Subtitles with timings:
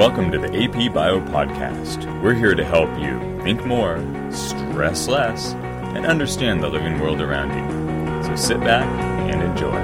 [0.00, 2.22] Welcome to the AP Bio Podcast.
[2.22, 3.98] We're here to help you think more,
[4.32, 8.22] stress less, and understand the living world around you.
[8.24, 8.86] So sit back
[9.30, 9.78] and enjoy.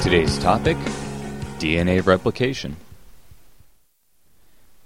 [0.00, 0.76] Today's topic
[1.58, 2.76] DNA replication.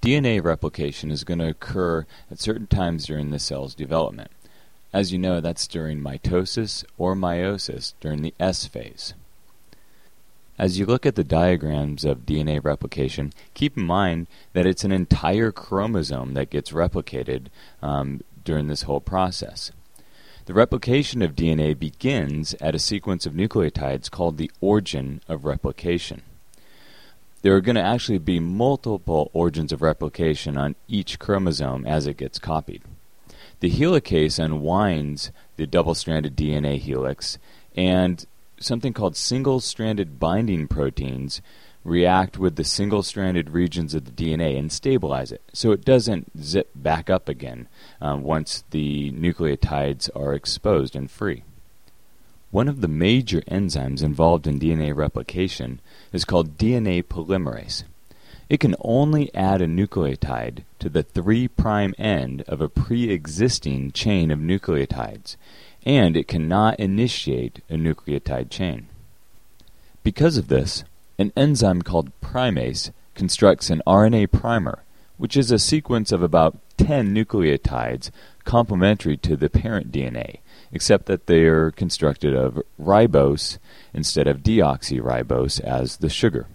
[0.01, 4.31] DNA replication is going to occur at certain times during the cell's development.
[4.95, 9.13] As you know, that's during mitosis or meiosis during the S phase.
[10.59, 14.93] As you look at the diagrams of DNA replication, keep in mind that it's an
[14.93, 17.47] entire chromosome that gets replicated
[17.83, 19.73] um, during this whole process.
[20.47, 26.23] The replication of DNA begins at a sequence of nucleotides called the origin of replication.
[27.43, 32.17] There are going to actually be multiple origins of replication on each chromosome as it
[32.17, 32.83] gets copied.
[33.61, 37.39] The helicase unwinds the double stranded DNA helix,
[37.77, 38.25] and
[38.65, 41.41] something called single stranded binding proteins
[41.85, 46.43] react with the single stranded regions of the DNA and stabilize it so it doesn't
[46.43, 47.69] zip back up again
[48.01, 51.45] um, once the nucleotides are exposed and free.
[52.51, 55.81] One of the major enzymes involved in DNA replication
[56.13, 57.83] is called DNA polymerase.
[58.49, 61.51] It can only add a nucleotide to the 3'
[61.99, 65.37] end of a pre existing chain of nucleotides
[65.85, 68.89] and it cannot initiate a nucleotide chain.
[70.03, 70.85] Because of this,
[71.19, 74.83] an enzyme called primase constructs an RNA primer,
[75.17, 78.11] which is a sequence of about 10 nucleotides
[78.45, 80.39] complementary to the parent DNA,
[80.73, 83.59] except that they are constructed of ribose
[83.93, 86.47] instead of deoxyribose as the sugar.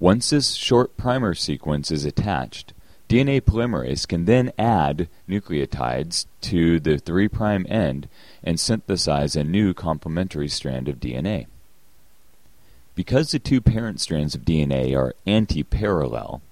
[0.00, 2.72] Once this short primer sequence is attached,
[3.08, 7.28] DNA polymerase can then add nucleotides to the 3'
[7.68, 8.08] end
[8.42, 11.46] and synthesize a new complementary strand of DNA.
[12.94, 16.42] Because the two parent strands of DNA are anti-parallel,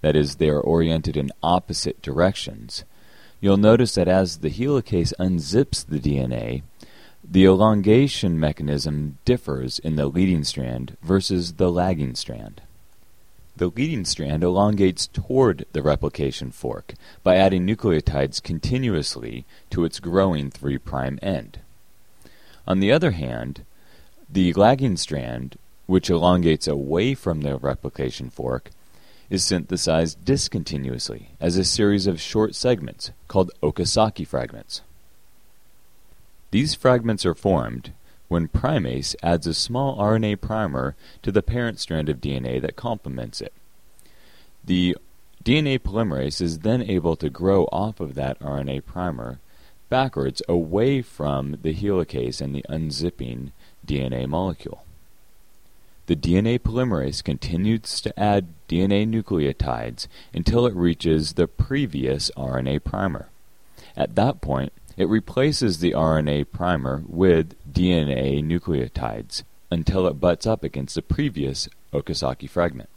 [0.00, 2.84] that is, they are oriented in opposite directions,
[3.40, 6.62] you'll notice that as the helicase unzips the DNA,
[7.22, 12.62] the elongation mechanism differs in the leading strand versus the lagging strand.
[13.60, 20.50] The leading strand elongates toward the replication fork by adding nucleotides continuously to its growing
[20.50, 20.78] 3'
[21.20, 21.58] end.
[22.66, 23.66] On the other hand,
[24.30, 28.70] the lagging strand, which elongates away from the replication fork,
[29.28, 34.80] is synthesized discontinuously as a series of short segments called Okazaki fragments.
[36.50, 37.92] These fragments are formed
[38.30, 43.40] when primase adds a small RNA primer to the parent strand of DNA that complements
[43.40, 43.52] it.
[44.64, 44.96] The
[45.44, 49.40] DNA polymerase is then able to grow off of that RNA primer
[49.88, 53.50] backwards away from the helicase and the unzipping
[53.84, 54.84] DNA molecule.
[56.06, 63.28] The DNA polymerase continues to add DNA nucleotides until it reaches the previous RNA primer.
[63.96, 70.64] At that point, it replaces the RNA primer with DNA nucleotides until it butts up
[70.64, 72.88] against the previous Okazaki fragment.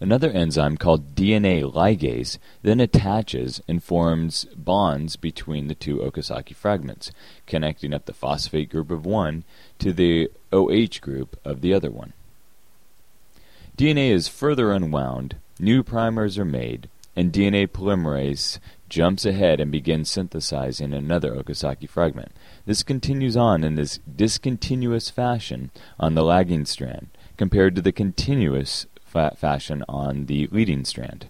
[0.00, 7.10] Another enzyme called DNA ligase then attaches and forms bonds between the two Okazaki fragments,
[7.46, 9.42] connecting up the phosphate group of one
[9.80, 12.12] to the OH group of the other one.
[13.76, 20.10] DNA is further unwound, new primers are made, and DNA polymerase jumps ahead and begins
[20.10, 22.32] synthesizing another Okazaki fragment.
[22.66, 28.86] This continues on in this discontinuous fashion on the lagging strand, compared to the continuous
[29.04, 31.28] fa- fashion on the leading strand.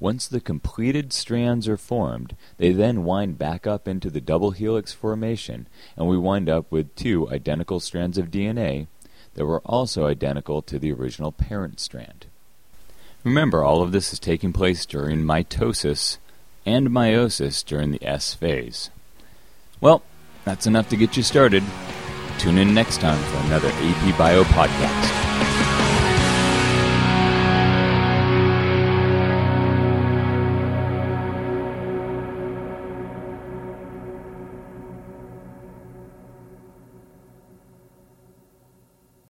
[0.00, 4.92] Once the completed strands are formed, they then wind back up into the double helix
[4.92, 5.66] formation,
[5.96, 8.86] and we wind up with two identical strands of DNA
[9.34, 12.26] that were also identical to the original parent strand.
[13.22, 16.18] Remember, all of this is taking place during mitosis
[16.66, 18.90] and meiosis during the S phase.
[19.80, 20.02] Well,
[20.44, 21.62] that's enough to get you started.
[22.38, 25.23] Tune in next time for another AP Bio podcast.